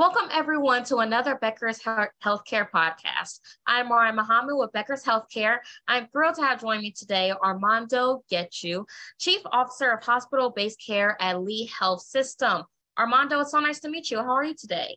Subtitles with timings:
[0.00, 3.40] Welcome, everyone, to another Becker's Healthcare podcast.
[3.66, 5.58] I'm Mariah Muhammad with Becker's Healthcare.
[5.88, 8.86] I'm thrilled to have joined me today Armando Getchell,
[9.18, 12.62] Chief Officer of Hospital Based Care at Lee Health System.
[12.98, 14.16] Armando, it's so nice to meet you.
[14.20, 14.96] How are you today?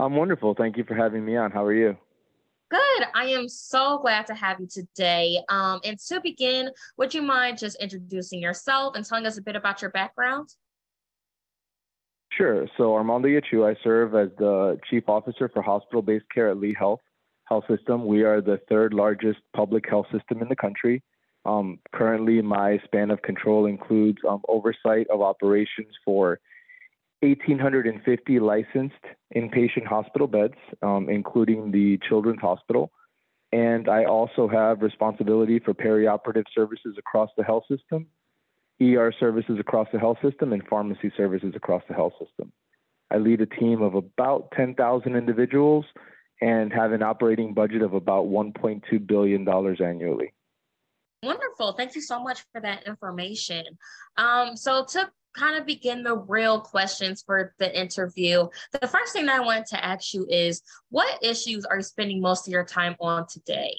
[0.00, 0.52] I'm wonderful.
[0.52, 1.52] Thank you for having me on.
[1.52, 1.96] How are you?
[2.72, 3.04] Good.
[3.14, 5.38] I am so glad to have you today.
[5.48, 9.54] Um, and to begin, would you mind just introducing yourself and telling us a bit
[9.54, 10.48] about your background?
[12.40, 12.66] Sure.
[12.78, 17.00] So Armando Getchell, I serve as the Chief Officer for Hospital-Based Care at Lee Health
[17.44, 18.06] Health System.
[18.06, 21.02] We are the third largest public health system in the country.
[21.44, 26.40] Um, currently, my span of control includes um, oversight of operations for
[27.20, 28.94] 1,850 licensed
[29.36, 32.90] inpatient hospital beds, um, including the Children's Hospital.
[33.52, 38.06] And I also have responsibility for perioperative services across the health system
[38.80, 42.52] ER services across the health system, and pharmacy services across the health system.
[43.10, 45.84] I lead a team of about 10,000 individuals
[46.40, 50.32] and have an operating budget of about $1.2 billion annually.
[51.22, 51.74] Wonderful.
[51.74, 53.64] Thank you so much for that information.
[54.16, 59.28] Um, so, to kind of begin the real questions for the interview, the first thing
[59.28, 62.96] I wanted to ask you is what issues are you spending most of your time
[63.00, 63.76] on today?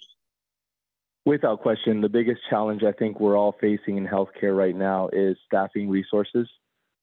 [1.25, 5.37] Without question, the biggest challenge I think we're all facing in healthcare right now is
[5.45, 6.47] staffing resources.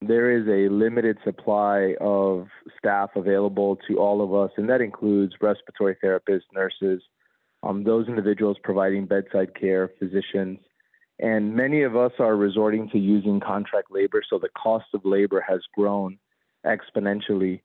[0.00, 5.34] There is a limited supply of staff available to all of us, and that includes
[5.40, 7.00] respiratory therapists, nurses,
[7.62, 10.58] um, those individuals providing bedside care, physicians,
[11.20, 15.44] and many of us are resorting to using contract labor, so the cost of labor
[15.46, 16.18] has grown
[16.64, 17.60] exponentially.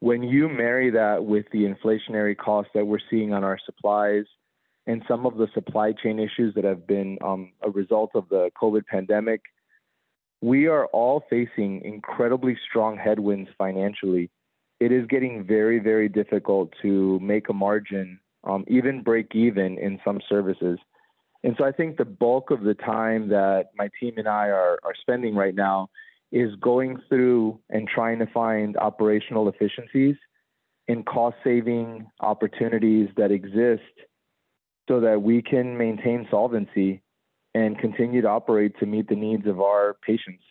[0.00, 4.24] When you marry that with the inflationary costs that we're seeing on our supplies,
[4.86, 8.50] and some of the supply chain issues that have been um, a result of the
[8.60, 9.40] COVID pandemic,
[10.40, 14.30] we are all facing incredibly strong headwinds financially.
[14.80, 20.00] It is getting very, very difficult to make a margin, um, even break even in
[20.04, 20.78] some services.
[21.42, 24.78] And so I think the bulk of the time that my team and I are,
[24.82, 25.88] are spending right now
[26.30, 30.16] is going through and trying to find operational efficiencies
[30.88, 33.82] and cost saving opportunities that exist
[34.88, 37.02] so that we can maintain solvency
[37.54, 40.42] and continue to operate to meet the needs of our patients.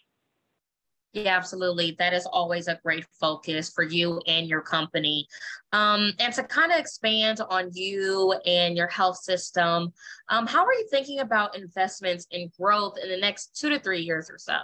[1.13, 1.95] Yeah, absolutely.
[1.99, 5.27] That is always a great focus for you and your company.
[5.71, 9.93] Um, and to kind of expand on you and your health system,
[10.29, 14.01] um, how are you thinking about investments in growth in the next two to three
[14.01, 14.57] years or so?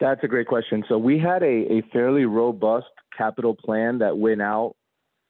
[0.00, 0.84] That's a great question.
[0.88, 4.74] So, we had a, a fairly robust capital plan that went out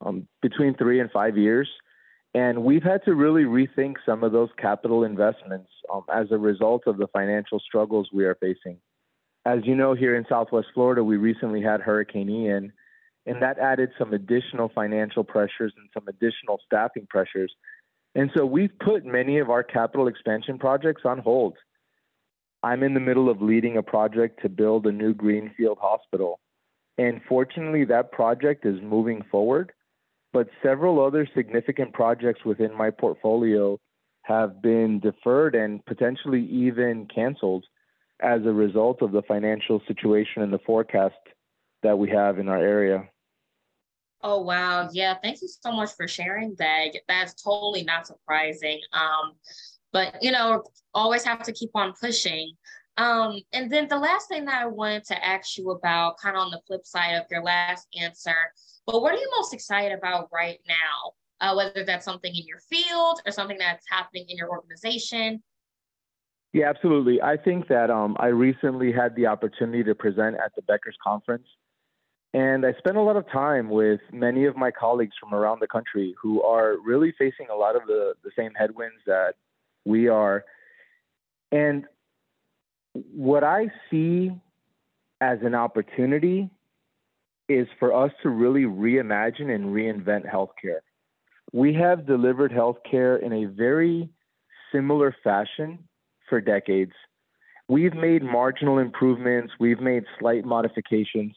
[0.00, 1.68] um, between three and five years.
[2.34, 6.84] And we've had to really rethink some of those capital investments um, as a result
[6.86, 8.78] of the financial struggles we are facing.
[9.44, 12.72] As you know, here in Southwest Florida, we recently had Hurricane Ian,
[13.26, 17.52] and that added some additional financial pressures and some additional staffing pressures.
[18.14, 21.56] And so we've put many of our capital expansion projects on hold.
[22.62, 26.38] I'm in the middle of leading a project to build a new Greenfield hospital.
[26.96, 29.72] And fortunately, that project is moving forward
[30.32, 33.78] but several other significant projects within my portfolio
[34.22, 37.64] have been deferred and potentially even canceled
[38.20, 41.14] as a result of the financial situation and the forecast
[41.82, 43.08] that we have in our area.
[44.22, 45.16] Oh wow, yeah.
[45.20, 46.92] Thank you so much for sharing that.
[47.08, 48.80] That's totally not surprising.
[48.92, 49.32] Um,
[49.92, 50.62] but you know,
[50.94, 52.52] always have to keep on pushing.
[52.96, 56.42] Um, and then the last thing that I wanted to ask you about, kind of
[56.42, 58.36] on the flip side of your last answer,
[58.86, 61.12] but what are you most excited about right now?
[61.40, 65.42] Uh, whether that's something in your field or something that's happening in your organization?
[66.52, 67.20] Yeah, absolutely.
[67.20, 71.46] I think that um, I recently had the opportunity to present at the Becker's Conference.
[72.34, 75.66] And I spent a lot of time with many of my colleagues from around the
[75.66, 79.34] country who are really facing a lot of the, the same headwinds that
[79.84, 80.44] we are.
[81.50, 81.84] And
[82.94, 84.32] what I see
[85.20, 86.50] as an opportunity
[87.48, 90.80] is for us to really reimagine and reinvent healthcare.
[91.52, 94.08] We have delivered healthcare in a very
[94.72, 95.78] similar fashion
[96.28, 96.92] for decades.
[97.68, 101.34] We've made marginal improvements, we've made slight modifications,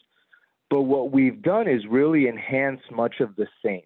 [0.69, 3.83] but what we've done is really enhance much of the same.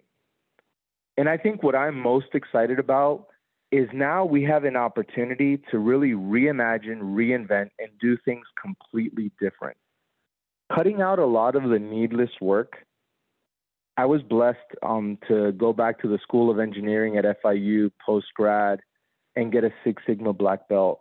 [1.16, 3.26] And I think what I'm most excited about
[3.72, 9.76] is now we have an opportunity to really reimagine, reinvent, and do things completely different
[10.74, 12.84] cutting out a lot of the needless work.
[13.96, 18.28] I was blessed um, to go back to the School of Engineering at FIU post
[18.34, 18.80] grad
[19.36, 21.00] and get a Six Sigma black belt.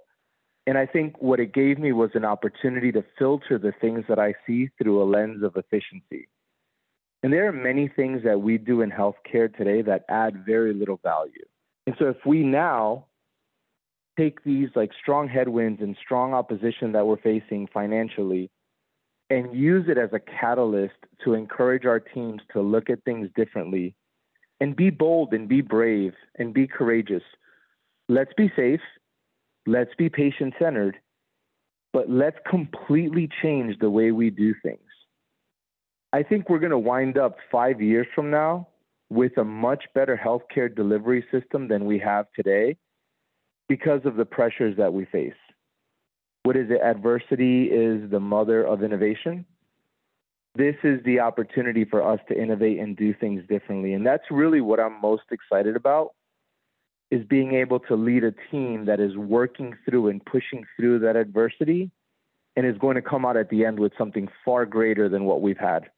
[0.67, 4.19] And I think what it gave me was an opportunity to filter the things that
[4.19, 6.27] I see through a lens of efficiency.
[7.23, 10.99] And there are many things that we do in healthcare today that add very little
[11.03, 11.45] value.
[11.89, 13.07] And so if we now
[14.15, 18.51] take these like strong headwinds and strong opposition that we're facing financially
[19.31, 20.93] and use it as a catalyst
[21.23, 23.95] to encourage our teams to look at things differently
[24.59, 27.23] and be bold and be brave and be courageous.
[28.07, 28.81] Let's be safe.
[29.65, 30.95] Let's be patient centered,
[31.91, 34.91] but let's completely change the way we do things.
[36.13, 38.67] I think we're going to wind up five years from now
[39.09, 42.77] with a much better healthcare delivery system than we have today
[43.67, 45.33] because of the pressures that we face.
[46.43, 46.81] What is it?
[46.81, 49.45] Adversity is the mother of innovation.
[50.55, 53.93] This is the opportunity for us to innovate and do things differently.
[53.93, 56.13] And that's really what I'm most excited about
[57.11, 61.15] is being able to lead a team that is working through and pushing through that
[61.15, 61.89] adversity
[62.55, 65.41] and is going to come out at the end with something far greater than what
[65.41, 65.89] we've had.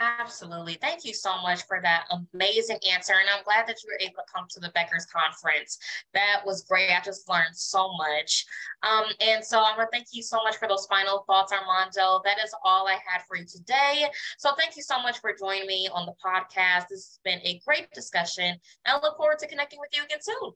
[0.00, 0.74] Absolutely.
[0.74, 3.12] Thank you so much for that amazing answer.
[3.12, 5.78] And I'm glad that you were able to come to the Becker's Conference.
[6.12, 6.90] That was great.
[6.90, 8.44] I just learned so much.
[8.82, 12.20] Um, and so I want to thank you so much for those final thoughts, Armando.
[12.24, 14.06] That is all I had for you today.
[14.36, 16.88] So thank you so much for joining me on the podcast.
[16.88, 18.56] This has been a great discussion.
[18.84, 20.52] I look forward to connecting with you again soon.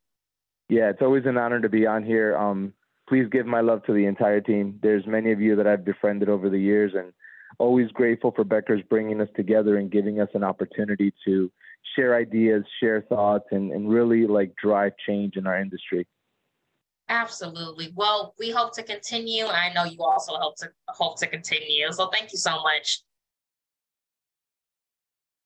[0.68, 2.36] Yeah, it's always an honor to be on here.
[2.36, 2.72] Um,
[3.08, 4.78] please give my love to the entire team.
[4.82, 7.12] There's many of you that I've befriended over the years and
[7.58, 11.50] always grateful for Becker's bringing us together and giving us an opportunity to
[11.96, 16.06] share ideas, share thoughts, and, and really like drive change in our industry.
[17.08, 17.92] Absolutely.
[17.96, 19.46] Well, we hope to continue.
[19.46, 21.90] I know you also hope to hope to continue.
[21.90, 23.00] So thank you so much.